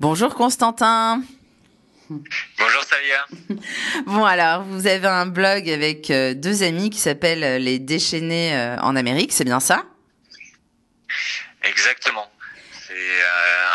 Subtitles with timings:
[0.00, 1.22] Bonjour Constantin.
[2.08, 3.26] Bonjour Salia.
[4.06, 8.54] Bon alors, vous avez un blog avec euh, deux amis qui s'appelle euh, Les Déchaînés
[8.54, 9.84] euh, en Amérique, c'est bien ça?
[11.62, 12.30] Exactement.
[12.86, 13.22] C'est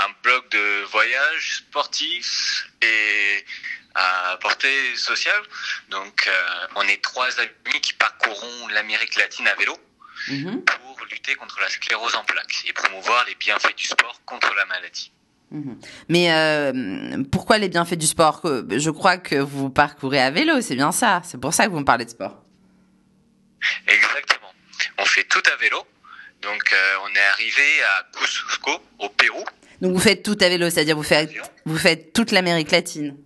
[0.05, 3.45] un blog de voyage sportif et
[3.95, 5.41] à portée sociale.
[5.89, 6.29] Donc
[6.75, 9.77] on est trois amis qui parcourront l'Amérique latine à vélo
[10.27, 14.53] Mhm, pour lutter contre la sclérose en plaques et promouvoir les bienfaits du sport contre
[14.55, 15.11] la maladie.
[15.51, 15.79] Mhm.
[16.09, 20.75] Mais euh, pourquoi les bienfaits du sport Je crois que vous parcourez à vélo, c'est
[20.75, 21.21] bien ça.
[21.23, 22.41] C'est pour ça que vous me parlez de sport.
[23.87, 24.53] Exactement.
[24.97, 25.77] On fait tout à vélo.
[26.41, 29.43] Donc euh, on est arrivé à Cusco au Pérou.
[29.81, 31.31] Donc vous faites tout à vélo, c'est-à-dire vous faites,
[31.65, 33.17] vous faites toute l'Amérique latine.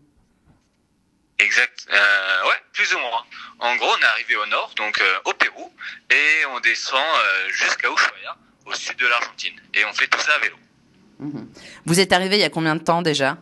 [1.39, 1.88] Exact.
[1.91, 3.25] Euh, ouais, plus ou moins.
[3.59, 5.73] En gros, on est arrivé au nord, donc euh, au Pérou,
[6.09, 7.03] et on descend
[7.49, 9.59] jusqu'à Ushuaia, au sud de l'Argentine.
[9.73, 10.55] Et on fait tout ça à vélo.
[11.19, 11.49] Mhm.
[11.85, 13.37] Vous êtes arrivé il y a combien de temps déjà?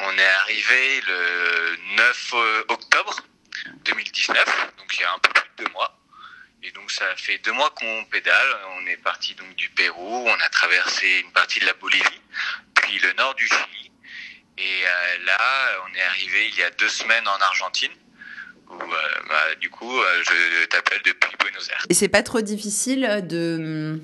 [0.00, 3.16] On est arrivé le 9 euh, octobre
[3.84, 5.98] 2019, donc il y a un peu plus de deux mois.
[6.62, 8.46] Et donc ça fait deux mois qu'on pédale.
[8.78, 12.20] On est parti donc du Pérou, on a traversé une partie de la Bolivie,
[12.74, 13.90] puis le nord du Chili.
[14.56, 15.38] Et euh, là,
[15.88, 17.90] on est arrivé il y a deux semaines en Argentine.
[18.68, 21.84] Où, euh, bah, du coup, je t'appelle depuis Buenos Aires.
[21.90, 24.00] Et c'est pas trop difficile de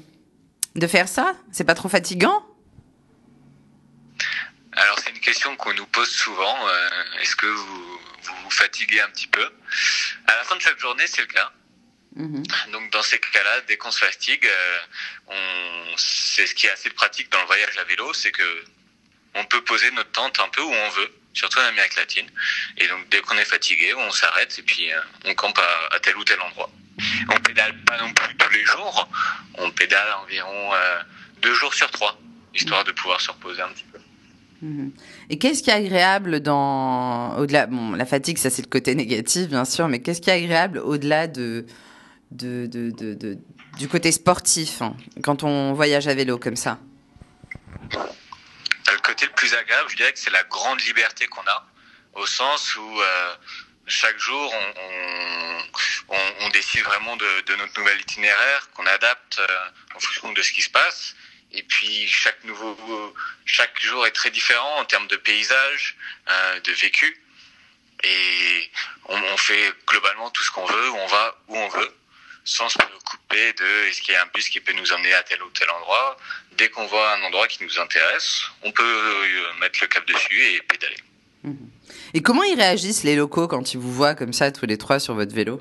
[0.74, 1.34] de faire ça?
[1.52, 2.46] C'est pas trop fatigant?
[4.72, 6.68] Alors c'est une question qu'on nous pose souvent.
[6.68, 9.44] euh, Est-ce que vous, vous vous fatiguez un petit peu?
[10.26, 11.50] À la fin de chaque journée, c'est le cas.
[12.16, 12.42] Mhm.
[12.72, 14.78] Donc dans ces cas-là, dès qu'on se fatigue, euh,
[15.28, 15.96] on...
[15.96, 18.64] c'est ce qui est assez pratique dans le voyage à vélo, c'est que
[19.34, 22.28] on peut poser notre tente un peu où on veut, surtout en Amérique latine.
[22.78, 26.00] Et donc dès qu'on est fatigué, on s'arrête et puis euh, on campe à, à
[26.00, 26.70] tel ou tel endroit.
[27.28, 29.08] On pédale pas non plus les jours,
[29.58, 30.98] on pédale environ euh,
[31.42, 32.18] deux jours sur trois,
[32.54, 33.98] histoire de pouvoir se reposer un petit peu.
[34.62, 34.92] Mhm.
[35.30, 39.48] Et qu'est-ce qui est agréable dans au-delà bon la fatigue ça c'est le côté négatif
[39.48, 41.64] bien sûr mais qu'est-ce qui est agréable au-delà de
[42.30, 43.38] de, de, de, de-
[43.78, 46.78] du côté sportif hein, quand on voyage à vélo comme ça?
[47.92, 51.66] Le côté le plus agréable, je dirais que c'est la grande liberté qu'on a,
[52.20, 53.32] au sens où euh,
[53.90, 54.54] chaque jour,
[56.08, 60.62] on, décide vraiment de, notre nouvel itinéraire, qu'on adapte euh, en fonction de ce qui
[60.62, 61.14] se passe.
[61.52, 63.14] Et puis chaque nouveau,
[63.44, 65.96] chaque jour est très différent en termes de paysage,
[66.28, 67.20] euh, de vécu.
[68.02, 68.70] Et
[69.06, 71.94] on, fait globalement tout ce qu'on veut, on va où on veut,
[72.44, 75.22] sans se préoccuper de est-ce qu'il y a un bus qui peut nous emmener à
[75.22, 76.16] tel ou tel endroit.
[76.52, 80.42] Dès qu'on voit un endroit qui nous intéresse, on peut euh, mettre le cap dessus
[80.42, 80.96] et pédaler.
[82.14, 84.98] Et comment ils réagissent les locaux quand ils vous voient comme ça tous les trois
[85.00, 85.60] sur votre vélo?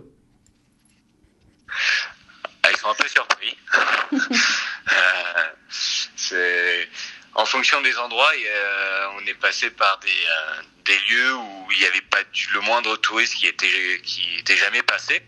[2.64, 3.58] Ah, Ils sont un peu surpris.
[6.32, 6.86] Euh,
[7.34, 11.68] en fonction des endroits, et, euh, on est passé par des, euh, des lieux où
[11.72, 15.24] il n'y avait pas du, le moindre touriste qui était qui était jamais passé.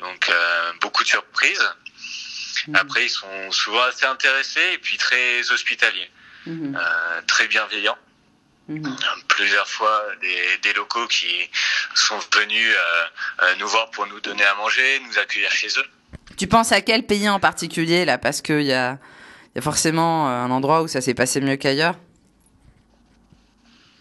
[0.00, 1.66] Donc euh, beaucoup de surprises.
[2.68, 2.76] Mhm.
[2.76, 6.10] Après, ils sont souvent assez intéressés et puis très hospitaliers,
[6.46, 6.76] Mhm.
[6.78, 7.98] euh, très bienveillants.
[8.66, 8.96] Mhm.
[9.28, 11.50] plusieurs fois des, des locaux qui
[11.94, 13.04] sont venus euh,
[13.42, 15.86] euh, nous voir pour nous donner à manger, nous accueillir chez eux.
[16.38, 18.16] tu penses à quel pays en particulier là?
[18.16, 18.98] Parce qu'il y a
[19.54, 21.96] il y a forcément euh, un endroit où ça s'est passé mieux qu'ailleurs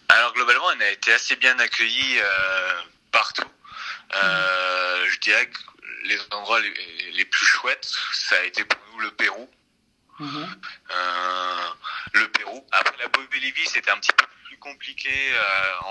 [0.09, 2.73] Alors globalement, on a été assez bien accueillis euh,
[3.11, 3.43] partout.
[4.15, 5.57] Euh, Je dirais que
[6.05, 6.73] les endroits les,
[7.13, 9.49] les plus chouettes, ça a été pour nous le Pérou.
[10.21, 10.25] Euh,
[12.13, 12.65] le Pérou.
[12.71, 15.87] Après la Bolivie, c'était un petit peu plus compliqué euh,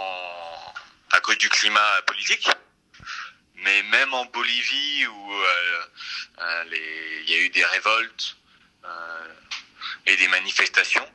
[1.13, 2.49] à cause du climat politique.
[3.57, 5.85] Mais même en Bolivie où euh,
[6.41, 6.65] euh,
[7.27, 8.37] il y a eu des révoltes
[10.07, 11.09] et des manifestations,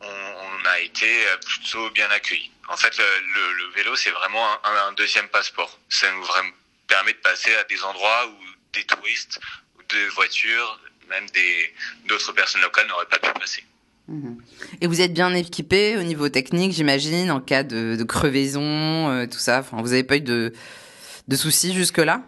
[0.00, 2.52] on, a été plutôt bien accueillis.
[2.68, 5.78] En fait, le, vélo, c'est vraiment un, un deuxième passeport.
[5.88, 6.26] Ça nous
[6.86, 8.38] permet de passer à des endroits où
[8.72, 9.40] des touristes,
[9.76, 11.26] ou des voitures, même
[12.04, 13.64] d'autres personnes locales n'auraient pas pu passer.
[14.08, 14.36] Mhm.
[14.80, 19.38] Et vous êtes bien équipé au niveau technique, j'imagine, en cas de, crevaison, euh, tout
[19.38, 19.60] ça?
[19.60, 20.52] Enfin, vous n'avez pas eu de,
[21.26, 22.22] de soucis jusque-là?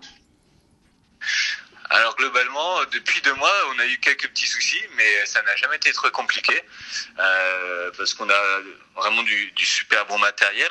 [1.90, 5.76] Alors globalement, depuis deux mois, on a eu quelques petits soucis, mais ça n'a jamais
[5.76, 6.62] été trop compliqué
[7.18, 8.60] euh, parce qu'on a
[8.96, 10.70] vraiment du, du super bon matériel.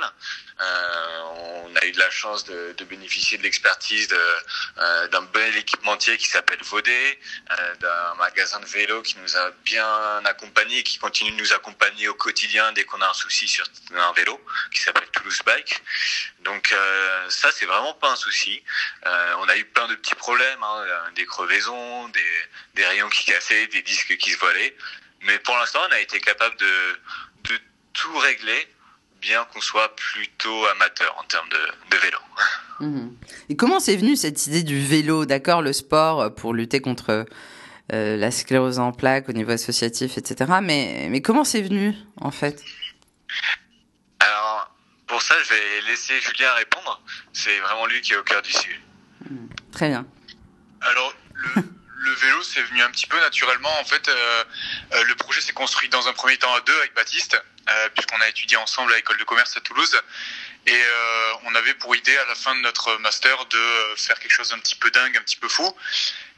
[0.60, 1.22] Euh,
[1.66, 6.18] on a eu de la chance de, de bénéficier de l'expertise euh, d'un bel équipementier
[6.18, 7.19] qui s'appelle Vaudé,
[7.52, 12.08] euh, d'un magasin de vélo qui nous a bien accompagnés, qui continue de nous accompagner
[12.08, 13.66] au quotidien dès qu'on a un souci sur
[13.96, 14.40] un vélo,
[14.72, 15.81] qui s'appelle Toulouse Bike.
[16.47, 18.61] Donc euh, ça, c'est vraiment pas un souci.
[19.05, 20.85] Euh, on a eu plein de petits problèmes, hein,
[21.15, 22.07] des crevaisons,
[22.75, 24.75] des, rayons qui cassaient, des disques qui se volaient.
[25.23, 26.67] Mais pour l'instant, on a été capable de,
[27.94, 28.67] tout régler,
[29.21, 32.17] bien qu'on soit plutôt amateur en termes de, vélo.
[32.79, 33.17] Mhm.
[33.49, 37.25] Et comment c'est venu cette idée du vélo, d'accord, le sport pour lutter contre
[37.91, 40.59] euh, la sclérose en plaques au niveau associatif, etc.
[40.61, 42.63] Mais, mais comment c'est venu en fait?
[45.07, 47.01] Pour ça, je vais laisser Julien répondre.
[47.33, 48.80] C'est vraiment lui qui est au cœur du sujet.
[49.30, 49.50] Mhm.
[49.71, 50.06] Très bien.
[50.81, 51.63] Alors le,
[51.98, 53.80] le vélo, c'est venu un petit peu naturellement.
[53.80, 54.44] En fait, euh,
[54.94, 58.21] euh, le projet s'est construit dans un premier temps à deux avec Baptiste, euh, puisqu'on
[58.21, 60.00] a étudié ensemble à l'école de commerce à Toulouse.
[60.65, 64.33] Et euh, on avait pour idée à la fin de notre master de faire quelque
[64.33, 65.74] chose d'un petit peu dingue, un petit peu fou.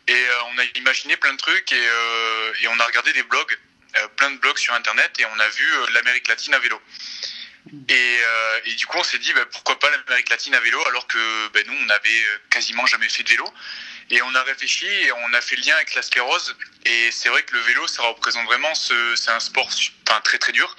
[0.07, 3.23] Et euh, on a imaginé plein de trucs et, euh, et on a regardé des
[3.23, 3.57] blogs,
[3.97, 6.79] euh, plein de blogs sur Internet et on a vu euh, l'Amérique latine à vélo.
[7.87, 10.79] Et, euh, et du coup, on s'est dit bah, pourquoi pas l'Amérique latine à vélo
[10.87, 13.47] alors que bah, nous, on n'avait quasiment jamais fait de vélo.
[14.11, 16.55] Et on a réfléchi et on a fait le lien avec la sclérose.
[16.85, 19.69] Et c'est vrai que le vélo, ça représente vraiment ce, c'est un sport
[20.23, 20.75] très très dur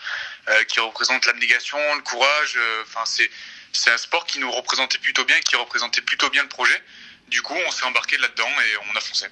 [0.48, 2.54] euh, qui représente l'abnégation, le courage.
[2.56, 3.30] euh, Enfin, c'est
[3.72, 6.82] c'est un sport qui nous représentait plutôt bien, qui représentait plutôt bien le projet.
[7.28, 9.26] Du coup, on s'est embarqué là-dedans et on a foncé.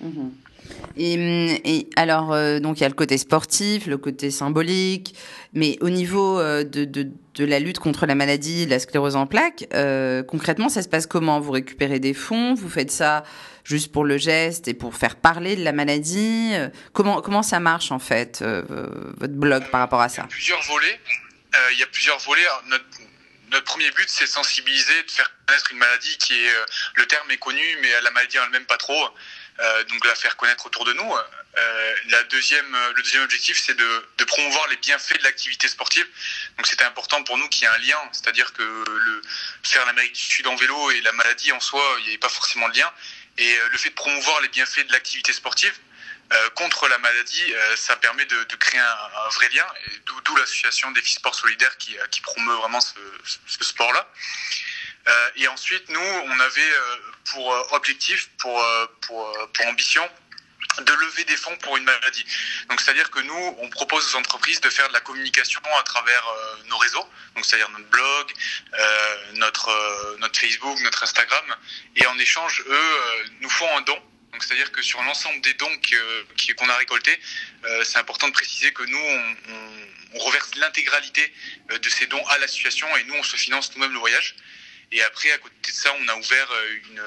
[0.00, 0.34] Mhm.
[0.96, 5.14] Et, et alors, euh, donc il y a le côté sportif, le côté symbolique,
[5.52, 9.66] mais au niveau euh, de, de, la lutte contre la maladie, la sclérose en plaques,
[9.74, 11.40] euh, concrètement, ça se passe comment?
[11.40, 12.54] Vous récupérez des fonds?
[12.54, 13.24] Vous faites ça
[13.64, 16.52] juste pour le geste et pour faire parler de la maladie?
[16.92, 18.62] Comment comment ça marche en fait euh,
[19.16, 20.24] votre blog par rapport à ça?
[20.24, 21.00] Plusieurs volets.
[21.72, 22.46] Il y a plusieurs volets.
[22.68, 22.84] Notre,
[23.50, 26.52] notre premier but, c'est sensibiliser, de faire connaître une maladie qui est,
[26.94, 29.08] le terme est connu, mais la maladie en elle-même pas trop.
[29.60, 31.14] Euh, donc la faire connaître autour de nous.
[31.14, 36.06] Euh, la deuxième, le deuxième objectif, c'est de, promouvoir les bienfaits de l'activité sportive.
[36.56, 39.22] Donc c'était important pour nous qu'il y ait un lien, c'est-à-dire que le
[39.62, 42.28] faire l'Amérique du Sud en vélo et la maladie en soi, il n'y avait pas
[42.28, 42.92] forcément de lien.
[43.38, 45.74] Et euh, le fait de promouvoir les bienfaits de l'activité sportive,
[46.30, 49.66] euh, contre la maladie, euh, ça permet de, créer un, vrai lien,
[50.04, 54.06] d'où, l'association des Sport Solidaires qui, euh, qui promeut vraiment ce sport-là.
[55.08, 56.96] Euh, et ensuite, nous, on avait euh,
[57.32, 58.64] pour euh, objectif, pour,
[59.02, 59.34] pour,
[59.66, 60.08] ambition,
[60.80, 62.24] de lever des fonds pour une maladie.
[62.68, 66.24] Donc, c'est-à-dire que nous, on propose aux entreprises de faire de la communication à travers
[66.66, 68.32] nos réseaux, donc c'est-à-dire notre blog,
[69.34, 71.56] notre, notre Facebook, notre Instagram,
[71.96, 74.00] et en échange, eux, nous font un don.
[74.32, 75.80] Donc, c'est-à-dire que sur l'ensemble des dons
[76.56, 77.18] qu'on a récoltés,
[77.82, 79.34] c'est important de préciser que nous,
[80.14, 81.32] on, reverse l'intégralité
[81.70, 84.36] de ces dons à l'association et nous, on se finance nous-mêmes le voyage.
[84.92, 87.02] Et après, à côté de ça, on a ouvert euh, une,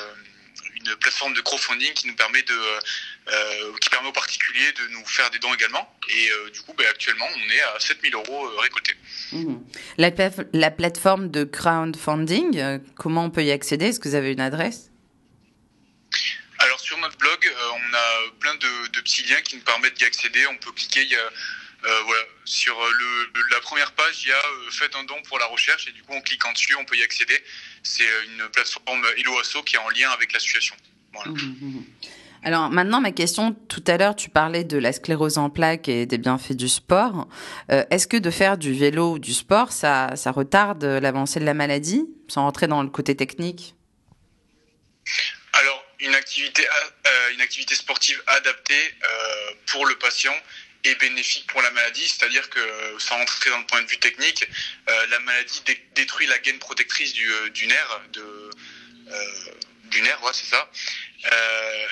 [0.76, 5.06] une plateforme de crowdfunding qui nous permet de, euh, qui permet aux particuliers de nous
[5.06, 5.88] faire des dons également.
[6.10, 8.96] Et euh, du coup, bah, actuellement, on est à 7000 euros euh, récoltés.
[9.32, 9.56] Mmh.
[9.98, 10.12] La,
[10.54, 13.88] la, plateforme de crowdfunding, euh, comment on peut y accéder?
[13.88, 14.92] Est-ce que vous avez une adresse?
[16.60, 19.96] Alors sur notre blog, euh, on a plein de, de, petits liens qui nous permettent
[19.96, 20.46] d'y accéder.
[20.48, 24.30] On peut cliquer, il y a, euh, voilà, sur le, le, la première page, il
[24.30, 26.76] y a euh, faites un don pour la recherche et du coup en cliquant dessus,
[26.76, 27.44] on peut y accéder.
[27.84, 30.76] C'est une plateforme Hello Asso qui est en lien avec l'association.
[31.14, 31.32] Voilà.
[31.32, 31.84] Mmh.
[32.44, 36.06] Alors maintenant, ma question, tout à l'heure, tu parlais de la sclérose en plaques et
[36.06, 37.28] des bienfaits du sport.
[37.72, 41.46] Euh, Est-ce que de faire du vélo ou du sport, ça, ça retarde l'avancée de
[41.46, 43.76] la maladie, sans rentrer dans le côté technique?
[45.54, 48.74] Alors, une activité, euh, une activité sportive adaptée
[49.04, 50.34] euh, pour le patient
[50.84, 54.48] est bénéfique pour la maladie, c'est-à-dire que, sans rentrer dans le point de vue technique,
[54.90, 58.50] euh, la maladie dé détruit la gaine protectrice du, euh, nerf, euh,
[59.86, 60.70] du nerf, c'est ça.
[61.32, 61.88] Euh,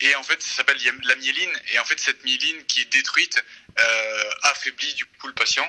[0.00, 1.52] et en fait, ça s'appelle la myéline.
[1.72, 3.42] Et en fait, cette myéline qui est détruite
[3.78, 5.68] euh, affaiblit du coup le patient.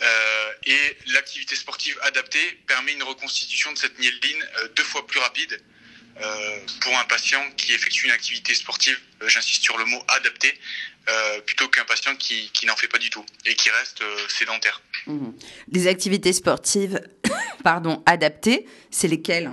[0.00, 5.18] Euh, et l'activité sportive adaptée permet une reconstitution de cette myéline euh, deux fois plus
[5.18, 5.60] rapide
[6.20, 10.58] euh, pour un patient qui effectue une activité sportive, euh, j'insiste sur le mot adapté,
[11.08, 14.28] euh, plutôt qu'un patient qui, qui n'en fait pas du tout et qui reste euh,
[14.28, 14.82] sédentaire.
[15.06, 15.30] Mmh.
[15.72, 17.00] Les activités sportives
[17.64, 19.50] pardon, adaptées, c'est lesquelles?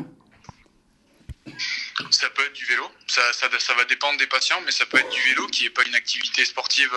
[2.12, 4.98] Ça peut être du vélo, ça, ça, ça, va dépendre des patients, mais ça peut
[4.98, 6.92] être du vélo qui n'est pas une activité sportive,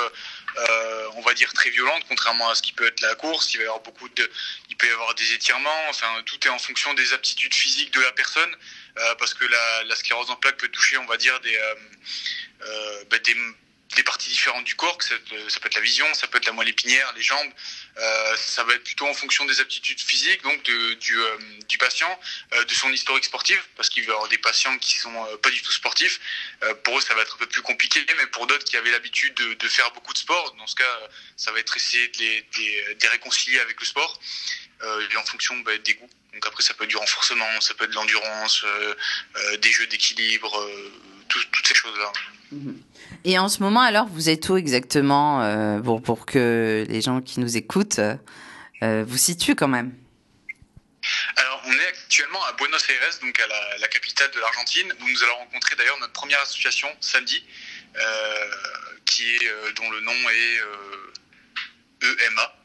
[0.57, 3.53] euh, on va dire très violente, contrairement à ce qui peut être la course.
[3.55, 4.31] Il va y avoir beaucoup de,
[4.71, 5.85] il peut y avoir des étirements.
[5.91, 8.51] Enfin, tout est en fonction des aptitudes physiques de la personne,
[9.19, 13.19] parce que la, la, sclérose en plaques peut toucher, on va dire des, euh, bah,
[13.19, 13.35] des
[13.97, 15.15] des parties différentes du corps, ça,
[15.49, 17.51] ça, peut être la vision, ça peut être la moelle épinière, les jambes,
[17.97, 21.79] euh, ça va être plutôt en fonction des aptitudes physiques, donc de, du, euh, du
[21.79, 22.21] patient,
[22.53, 25.37] euh, de son historique sportif, parce qu'il va y avoir des patients qui sont euh,
[25.39, 26.21] pas du tout sportifs,
[26.63, 28.91] euh, pour eux ça va être un peu plus compliqué, mais pour d'autres qui avaient
[28.91, 31.01] l'habitude de, de, faire beaucoup de sport, dans ce cas
[31.37, 34.21] ça va être essayer de les, de de réconcilier avec le sport,
[34.83, 36.11] et en fonction bah, des goûts.
[36.35, 38.65] Donc après ça peut être du renforcement, ça peut être de l'endurance,
[39.59, 40.71] des jeux d'équilibre,
[41.29, 42.13] tout, toutes ces choses-là.
[42.53, 42.73] Mmh.
[43.25, 47.41] Et en ce moment, alors, vous êtes où exactement euh, pour, que les gens qui
[47.41, 48.01] nous écoutent
[48.83, 49.93] euh, vous situent quand même?
[51.37, 53.47] Alors, on est actuellement à Buenos Aires, donc à
[53.79, 57.45] la, capitale de l'Argentine, où nous allons rencontrer d'ailleurs notre première association samedi,
[57.97, 58.51] euh,
[59.05, 60.61] qui est, euh, dont le nom est
[62.27, 62.58] EMA.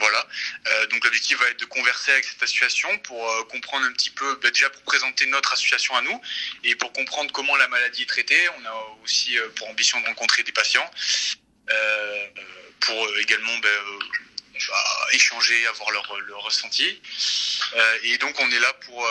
[0.00, 0.26] Voilà.
[0.66, 4.10] Euh, donc l'objectif va être de converser avec cette association pour euh, comprendre un petit
[4.10, 6.20] peu, bah, déjà pour présenter notre association à nous
[6.64, 8.48] et pour comprendre comment la maladie est traitée.
[8.60, 10.88] On a aussi euh, pour ambition de rencontrer des patients
[12.80, 13.68] pour également bah,
[14.68, 16.04] bah, échanger, avoir leur,
[16.44, 17.00] ressenti.
[18.04, 19.04] Et donc on est là pour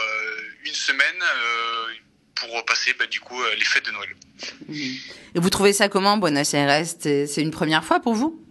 [0.63, 1.23] une semaine
[2.35, 4.15] pour passer du coup les fêtes de Noël.
[5.35, 6.85] Et vous trouvez ça comment, Buenos Aires?
[7.01, 8.44] C'est une première fois pour vous?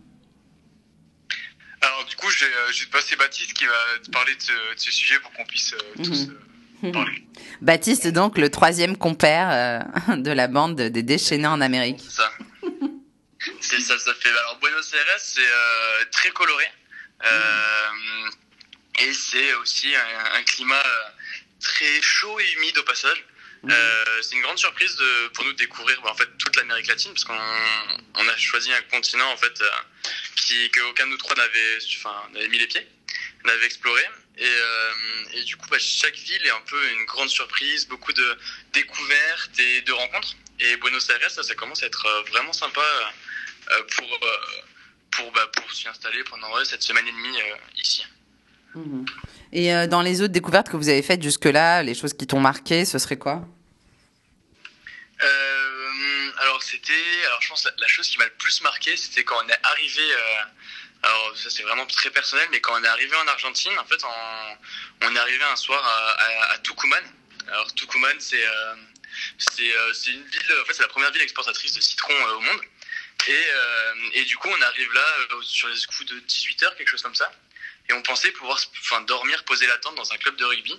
[1.85, 3.73] Alors du coup, je vais, euh, passer Baptiste qui va
[4.03, 6.29] te parler de ce, de ce sujet pour qu'on puisse euh, tous
[6.83, 7.25] euh, parler.
[7.61, 12.03] Baptiste, donc, le troisième compère euh, de la bande des déchaînés en Amérique.
[12.09, 12.31] Ça.
[13.61, 14.31] C'est ça, ça fait.
[14.31, 16.65] Alors Buenos Aires, c'est euh, très coloré.
[17.25, 18.31] Euh,
[19.01, 20.83] et c'est aussi un, un climat
[21.61, 23.25] très chaud et humide au passage.
[23.71, 24.97] Euh, c'est une grande surprise
[25.33, 27.39] pour nous de découvrir bah, en fait toute l'Amérique latine parce qu'on
[28.15, 29.71] on a choisi un continent en fait euh,
[30.37, 32.87] qui que aucun de nous trois n'avait enfin n'avait mis les pieds,
[33.45, 34.03] n'avait exploré.
[34.37, 38.39] Et, euh, du coup bah, chaque ville est un peu une grande surprise, beaucoup de
[38.73, 40.35] découvertes et de rencontres.
[40.61, 43.13] Et Buenos Aires ça, commence à être euh, vraiment sympa
[43.97, 44.19] pour
[45.33, 47.57] bah, pour s'y installer pendant cette semaine et demie euh,
[48.77, 49.13] ici.
[49.53, 52.41] Et euh, dans les autres découvertes que vous avez faites jusque-là, les choses qui t'ont
[52.41, 53.43] marqué, ce serait quoi?
[55.23, 56.93] Euh, alors c'était,
[57.27, 59.59] alors je pense la, la chose qui m'a le plus marqué, c'était quand on est
[59.63, 60.03] arrivé.
[60.03, 60.45] euh,
[61.03, 64.03] alors ça c'est vraiment très personnel, mais quand on est arrivé en Argentine, en fait,
[65.03, 67.05] on, est arrivé un soir à, à, Tucumán.
[67.49, 68.45] Alors Tucumán, c'est
[69.39, 72.61] c'est une ville, en fait c'est la première ville exportatrice de citron au monde.
[73.29, 75.05] Et, et du coup on arrive là
[75.43, 77.31] sur les coups de 18 heures, quelque chose comme ça.
[77.89, 80.75] Et on pensait pouvoir, enfin dormir, poser la tente dans un club de rugby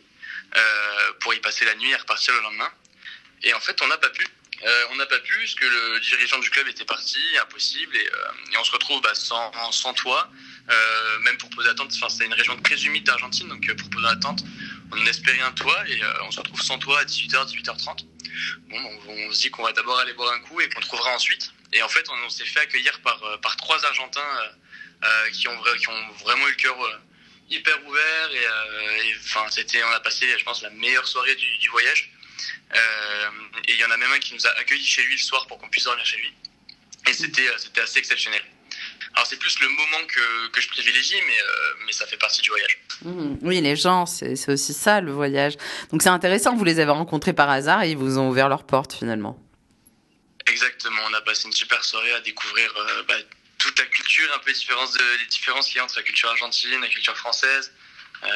[0.55, 2.71] euh, pour y passer la nuit et repartir le lendemain.
[3.43, 4.25] Et en fait, on n'a pas pu.
[4.63, 8.07] Euh, on n'a pas pu parce que le dirigeant du club était parti, impossible, et,
[8.07, 10.31] euh, on se retrouve bah, sans, sans toit,
[11.21, 11.91] même pour poser la tente.
[11.93, 14.43] Enfin, c'est une région très humide d'Argentine, donc pour poser la tente,
[14.91, 18.05] on espérait un toit et on se retrouve sans toit à 18h, 18h30.
[18.69, 21.51] Bon, on, se dit qu'on va d'abord aller boire un coup et qu'on trouvera ensuite.
[21.73, 24.39] Et en fait, on, on s'est fait accueillir par, par trois Argentins
[25.31, 26.97] qui, ont, vra- qui ont vraiment eu le cœur euh,
[27.49, 31.35] hyper ouvert et, euh, et, enfin, c'était, on a passé, je pense, la meilleure soirée
[31.35, 32.11] du, du voyage.
[32.75, 33.29] Euh,
[33.67, 35.45] et il y en a même un qui nous a accueillis chez lui le soir
[35.47, 36.33] pour qu'on puisse dormir chez lui.
[37.07, 38.41] Et c'était, euh, c'était assez exceptionnel.
[39.13, 42.41] Alors c'est plus le moment que, que je privilégie, mais, euh, mais ça fait partie
[42.41, 42.79] du voyage.
[43.03, 43.37] Mhm.
[43.43, 45.53] Oui, les gens, c'est c'est aussi ça, le voyage.
[45.91, 48.65] Donc c'est intéressant, vous les avez rencontrés par hasard et ils vous ont ouvert leurs
[48.65, 49.39] portes finalement.
[50.47, 53.15] Exactement, on a passé une super soirée à découvrir euh, bah,
[53.75, 56.03] toute la culture, un peu les différences, de, les différences qu'il y a entre la
[56.03, 57.71] culture argentine, la culture française.
[58.23, 58.27] Euh,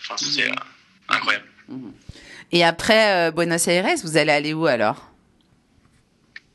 [0.00, 0.52] Enfin, c'est Mhm.
[0.58, 1.46] euh, incroyable.
[2.52, 5.06] Et après euh, Buenos Aires, vous allez aller où alors?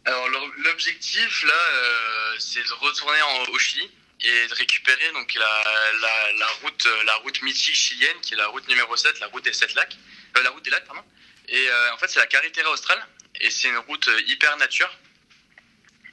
[0.05, 0.27] Alors
[0.57, 3.89] l'objectif là, euh, c'est de retourner en, au Chili
[4.21, 5.63] et de récupérer donc la,
[6.01, 9.43] la, la route la route mythique chilienne qui est la route numéro 7, la route
[9.43, 9.97] des sept lacs,
[10.37, 11.01] euh, la route des lacs pardon.
[11.47, 13.03] Et euh, en fait c'est la carretera australe
[13.41, 14.91] et c'est une route hyper nature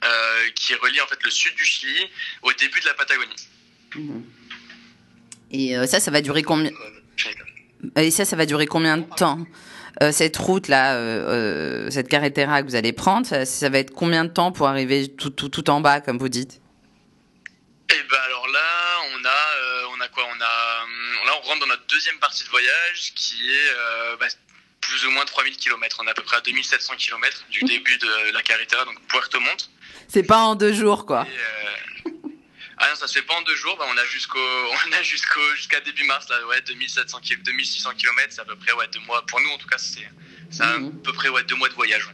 [0.03, 2.07] euh, qui relie en fait le sud du Chili
[2.41, 3.47] au début de la Patagonie.
[5.51, 6.71] Et euh, ça, ça va durer combien
[7.95, 9.45] Et ça, ça va durer combien de temps
[10.01, 13.77] Euh, Cette route là, euh, euh, cette carretera que vous allez prendre, ça, ça va
[13.77, 16.59] être combien de temps pour arriver tout, tout, tout en bas, comme vous dites?
[17.91, 18.69] Et ben alors là,
[19.13, 20.23] on a, euh, on a quoi?
[20.35, 24.25] On a, là on rentre dans notre deuxième partie de voyage qui est euh, bah,
[24.93, 25.97] plus ou moins 3000 km.
[26.03, 29.39] On est à peu près à 2700 km du début de la carretera, donc Puerto
[29.39, 29.69] Montt.
[30.07, 31.25] C'est pas en deux jours, quoi.
[31.27, 32.11] Et, euh,
[32.77, 33.75] Ah non, ça se fait pas en deux jours.
[33.77, 34.37] Bah, on a jusqu'au,
[34.87, 38.55] on a jusqu'au, jusqu'à début mars là, ouais, 2700 km, 2600 km, c'est à peu
[38.55, 39.25] près ouais deux mois.
[39.25, 40.07] Pour nous, en tout cas, c'est,
[40.51, 41.01] c'est à Mhm.
[41.01, 42.05] peu près ouais deux mois de voyage.
[42.07, 42.13] ouais.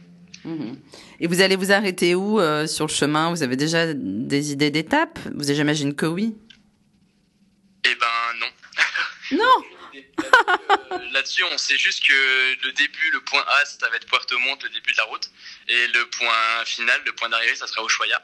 [0.50, 0.80] Mhm.
[1.20, 3.28] Et vous allez vous arrêter où euh, sur le chemin?
[3.30, 5.18] Vous avez déjà des idées d'étapes?
[5.34, 6.34] Vous j'imagine que oui?
[7.84, 8.06] Eh ben
[8.40, 8.46] non.
[9.32, 9.64] Non
[11.20, 14.62] Là-dessus, on sait juste que le début, le point A, ça va être Puerto Montt,
[14.62, 15.28] le début de la route,
[15.68, 18.22] et le point final, le point d'arrivée, ça sera Ushuaia.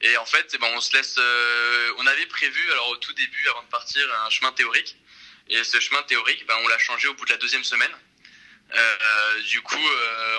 [0.00, 1.16] Et en fait, eh ben, on se laisse.
[1.18, 4.94] euh, on avait prévu, alors au tout début, avant de partir, un chemin théorique.
[5.48, 7.90] Et ce chemin théorique, ben, on l'a changé au bout de la deuxième semaine.
[8.72, 9.84] Euh, euh, du coup,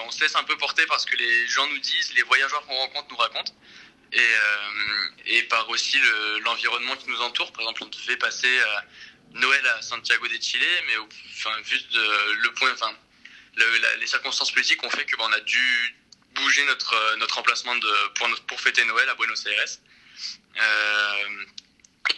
[0.06, 2.76] on se laisse un peu porter parce que les gens nous disent, les voyageurs qu'on
[2.76, 3.54] rencontre nous racontent.
[4.14, 4.34] Et,
[5.26, 7.52] et par aussi le- l'environnement qui nous entoure.
[7.52, 8.80] Par exemple, on devait passer euh,
[9.34, 12.92] Noël à Santiago de Chile, mais au- enfin, vu de, le point, enfin,
[13.56, 15.96] le- la- les circonstances politiques ont fait que ben, on a dû
[16.36, 19.66] bouger notre, notre emplacement de, pour, notre, pour fêter Noël à Buenos Aires.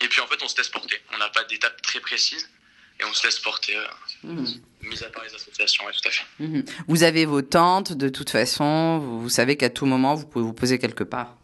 [0.01, 1.01] et puis en fait, on se laisse porter.
[1.13, 2.49] On n'a pas d'étape très précise
[2.99, 3.77] et on se laisse porter,
[4.23, 4.45] mmh.
[4.83, 6.25] mis à part les associations, tout à fait.
[6.39, 6.61] Mmh.
[6.87, 10.43] Vous avez vos tentes, de toute façon, vous, vous savez qu'à tout moment, vous pouvez
[10.43, 11.35] vous poser quelque part.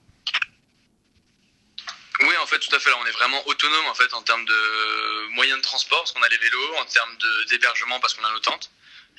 [2.21, 2.89] Oui, en fait, tout à fait.
[2.89, 6.23] Là, on est vraiment autonome en fait en termes de moyens de transport, parce qu'on
[6.23, 7.17] a les vélos, en termes
[7.49, 8.71] d'hébergement, parce qu'on a nos tentes,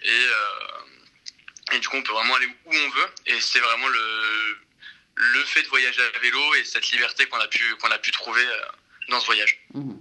[0.02, 3.08] et, euh, et du coup, on peut vraiment aller où on veut.
[3.26, 4.56] Et c'est vraiment le
[5.18, 8.10] le fait de voyager à vélo et cette liberté qu'on a pu qu'on a pu
[8.10, 8.60] trouver euh,
[9.08, 9.58] dans ce voyage.
[9.72, 9.94] Mmh.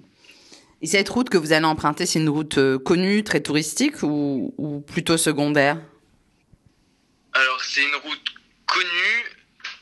[0.82, 4.54] Et cette route que vous allez emprunter, c'est une route euh, connue, très touristique ou,
[4.58, 5.78] ou plutôt secondaire?
[7.34, 8.26] Alors, c'est une route
[8.68, 9.26] connue,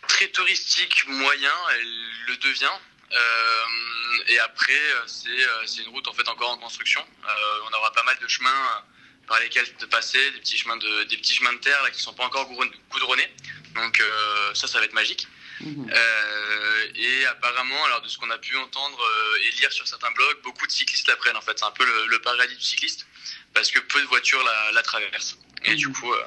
[0.08, 1.88] très touristique, moyen, elle
[2.28, 2.78] le devient.
[3.14, 7.02] Euh, et après, c'est une route en fait encore en construction.
[7.02, 8.84] Euh, on aura pas mal de chemins
[9.28, 12.02] par lesquels de passer, des petits chemins de, des petits chemins de terre là, qui
[12.02, 12.48] sont pas encore
[12.92, 13.34] goudronnés.
[13.76, 15.28] Donc euh, ça, ça va être magique.
[15.62, 15.90] Mmh.
[15.92, 20.12] Euh, et apparemment, alors de ce qu'on a pu entendre euh, et lire sur certains
[20.12, 21.38] blogs, beaucoup de cyclistes la prennent.
[21.38, 23.08] En fait, c'est un peu le, le, paradis du cycliste
[23.54, 25.38] parce que peu de voitures la, la traversent.
[25.66, 26.24] Et du coup, euh,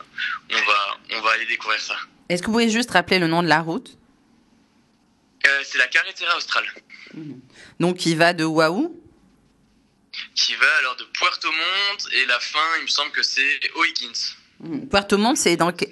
[0.51, 1.97] on va on va aller découvrir ça.
[2.29, 3.91] Est-ce que vous pouvez juste rappeler le nom de la route?
[5.47, 6.65] Euh, C'est la Carretera Austral.
[7.15, 7.35] Mmh.
[7.81, 9.01] Donc, qui va de Waouh
[10.35, 14.37] Qui va alors de Puerto Montt et la fin, il me semble que c'est O'Higgins.
[14.91, 15.91] Puerto Montt, c'est dans quel...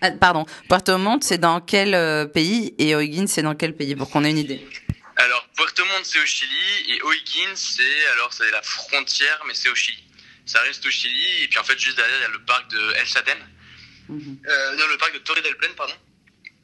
[0.00, 3.94] Ah, pardon, Puerto Montt, c'est dans quel euh, pays et O'Higgins, c'est dans quel pays
[3.96, 4.60] pour qu'on ait une idée?
[5.16, 9.68] Alors, Puerto Montt, c'est au Chili et O'Higgins, c'est alors c'est la frontière, mais c'est
[9.68, 10.02] au Chili.
[10.46, 12.70] Ça reste au Chili et puis en fait juste derrière il y a le parc
[12.70, 13.38] de El Saden,
[14.08, 14.48] mm -hmm.
[14.48, 15.94] euh, non le parc de Torre del Plaine, pardon,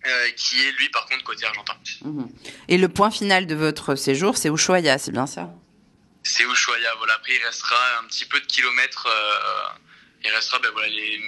[0.06, 1.74] euh, qui est lui par contre côté argentin.
[2.02, 2.28] Mm -hmm.
[2.68, 5.44] Et le point final de votre séjour, c'est Ushuaia, c'est bien ça?
[6.22, 7.14] C'est Ushuaia, voilà.
[7.14, 9.06] Après il restera un petit peu de kilomètres.
[9.06, 11.20] Euh, il restera ben, voilà, les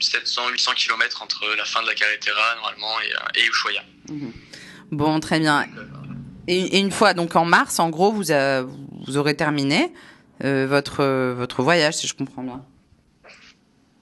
[0.00, 3.84] 700-800 km entre la fin de la Carretera normalement et, et Ushuaia.
[4.08, 4.30] Mmh.
[4.90, 5.56] Bon, très bien.
[6.48, 8.62] Et, et, une fois, donc en mars, en gros, vous, a,
[9.06, 9.92] vous aurez terminé
[10.44, 12.64] euh, votre, votre voyage, si je comprends bien.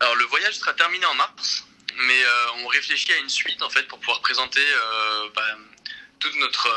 [0.01, 1.67] Alors le voyage sera terminé en mars,
[1.99, 5.59] mais euh, on réfléchit à une suite en fait pour pouvoir présenter euh, bah,
[6.21, 6.69] toute notre,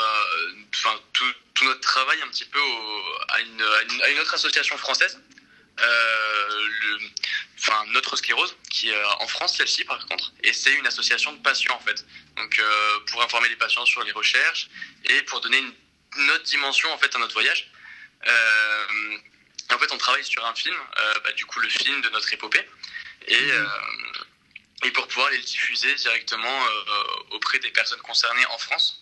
[0.76, 4.20] enfin tout, tout, notre travail un petit peu au, à, une, à, une, à une
[4.20, 5.20] autre association française
[5.80, 7.00] euh, le,
[7.58, 10.32] enfin notre sclérose qui est en France celle-ci par contre.
[10.44, 12.06] Et c'est une association de patients en fait.
[12.36, 14.70] Donc euh, pour informer les patients sur les recherches
[15.06, 15.74] et pour donner une,
[16.18, 17.72] une autre dimension en fait à notre voyage.
[18.28, 19.18] Euh,
[19.72, 20.76] en fait on travaille sur un film
[21.24, 22.68] bah, du coup le film de notre épopée.
[23.28, 23.68] Et mmh.
[24.84, 26.60] Et pour pouvoir les diffuser directement
[27.32, 29.02] auprès des personnes concernées en France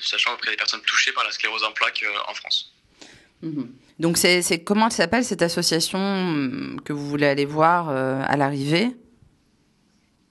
[0.00, 2.72] sachant auprès des personnes touchées par la sclérose en plaques en France
[3.42, 3.64] mmh.
[3.98, 8.90] Donc, c'est comment s'appelle cette association que vous voulez aller voir euh, à l'arrivée?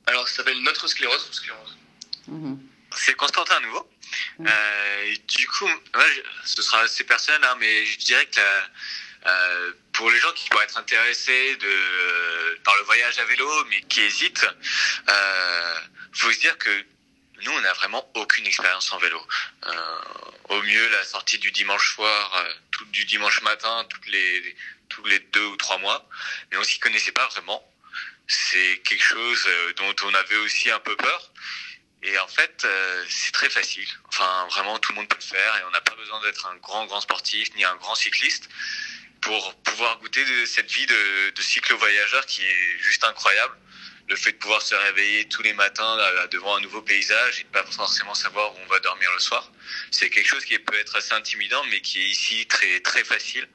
[0.05, 1.29] Alors, ça s'appelle Notre Sclérose.
[1.31, 1.77] sclérose.
[2.27, 2.55] Mmh.
[2.95, 3.89] C'est Constantin Nouveau.
[4.39, 4.47] Mmh.
[4.47, 8.67] Euh, du coup, ouais, ce sera ces personnes, hein, mais je dirais que la,
[9.27, 13.81] euh, pour les gens qui pourraient être intéressés de, par le voyage à vélo, mais
[13.81, 14.47] qui hésitent,
[15.09, 15.79] euh,
[16.13, 16.85] faut se dire que
[17.41, 19.21] nous, on n'a vraiment aucune expérience en vélo.
[19.65, 19.71] Euh,
[20.49, 24.55] au mieux, la sortie du dimanche soir, euh, tout, du dimanche matin, toutes les,
[24.89, 26.07] tous les deux ou trois mois,
[26.51, 27.63] mais on s'y connaissait pas vraiment.
[28.27, 31.31] C'est quelque chose euh, dont on avait aussi un peu peur.
[32.03, 33.87] Et en fait, euh, c'est très facile.
[34.07, 36.55] Enfin, vraiment, tout le monde peut le faire et on n'a pas besoin d'être un
[36.57, 38.49] grand, grand sportif ni un grand cycliste
[39.21, 43.53] pour pouvoir goûter de cette vie de, de cyclo-voyageur qui est juste incroyable
[44.09, 47.43] le fait de pouvoir se réveiller tous les matins là, devant un nouveau paysage et
[47.43, 49.51] de pas forcément savoir où on va dormir le soir,
[49.91, 53.47] c'est quelque chose qui peut être assez intimidant, mais qui est ici très très facile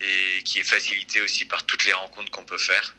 [0.00, 2.94] et qui est facilité aussi par toutes les rencontres qu'on peut faire,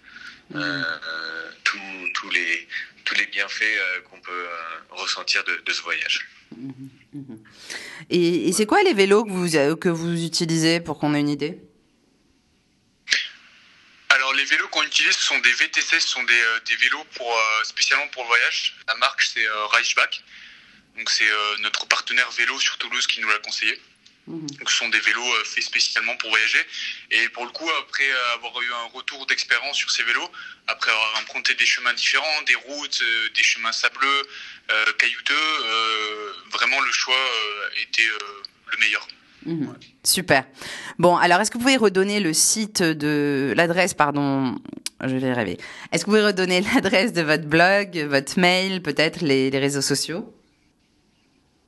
[0.49, 0.59] mmh.
[0.59, 1.79] euh, tous,
[2.13, 2.67] tous les
[3.05, 4.57] tous les bienfaits euh, qu'on peut euh,
[4.89, 6.27] ressentir de, de, ce voyage.
[6.57, 6.71] Mmh.
[8.09, 11.29] Et, et c'est quoi les vélos que vous que vous utilisez pour qu'on ait une
[11.29, 11.61] idée?
[14.15, 17.03] Alors les vélos qu'on utilise, ce sont des VTC, ce sont des, euh, des vélos
[17.15, 18.73] pour, euh, spécialement pour le voyage.
[18.87, 20.21] La marque c'est euh, Reichbach.
[20.95, 23.81] Donc c'est notre partenaire vélo sur Toulouse qui nous l'a conseillé.
[24.27, 24.47] Mmh.
[24.47, 26.65] Donc, ce sont des vélos faits spécialement pour voyager.
[27.11, 30.31] Et pour le coup, après avoir eu un retour d'expérience sur ces vélos,
[30.67, 33.03] après avoir emprunté des chemins différents, des routes,
[33.35, 34.29] des chemins sableux,
[34.97, 37.29] caillouteux, vraiment le choix
[37.75, 38.09] était
[38.67, 39.05] le meilleur.
[39.45, 39.67] Mmh.
[39.67, 39.75] Ouais.
[40.03, 40.45] Super.
[40.97, 44.57] Bon, alors est-ce que vous pouvez redonner le site de l'adresse, pardon,
[45.01, 45.57] je vais rêver.
[45.91, 49.81] Est-ce que vous pouvez redonner l'adresse de votre blog, votre mail, peut-être les, les, réseaux
[49.81, 50.33] sociaux?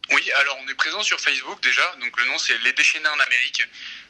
[0.10, 1.96] Oui, alors on est présent sur Facebook déjà.
[2.02, 3.64] Donc le nom c'est Les Déchaînés en Amérique.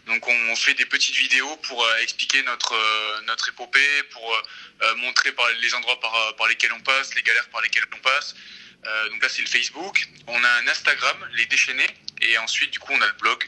[0.06, 4.44] Donc on fait des petites vidéos pour euh, expliquer notre euh, notre épopée, pour
[4.84, 8.00] euh, montrer par les endroits par, par lesquels on passe, les galères par lesquelles on
[8.00, 8.36] passe.
[9.12, 10.08] donc là c'est le Facebook.
[10.28, 11.90] On a un Instagram, Les Déchaînés,
[12.22, 13.44] et ensuite du coup on a le blog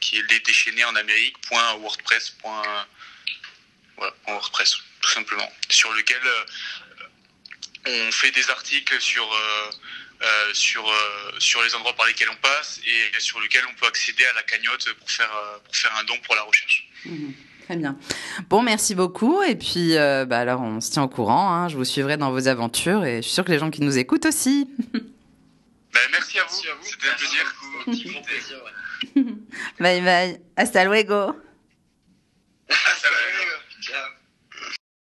[0.00, 0.94] qui est Les Déchaînés en
[1.78, 2.34] WordPress
[5.00, 6.20] tout simplement, sur lequel
[7.86, 9.28] on fait des articles sur
[10.22, 10.92] euh, sur, euh,
[11.38, 14.42] sur les endroits par lesquels on passe et sur lesquels on peut accéder à la
[14.44, 16.88] cagnotte pour faire, euh, pour faire un don pour la recherche.
[17.04, 17.34] Mhm.
[17.66, 17.98] Très bien.
[18.48, 19.42] Bon, merci beaucoup.
[19.42, 21.52] Et puis, bah alors, on se tient au courant.
[21.52, 21.68] Hein.
[21.68, 23.98] Je vous suivrai dans vos aventures et je suis sûr que les gens qui nous
[23.98, 24.70] écoutent aussi.
[25.96, 26.84] Bah, merci, à vous.
[26.84, 28.60] C'était un plaisir.
[29.80, 30.40] Bye bye.
[30.56, 31.34] Hasta luego.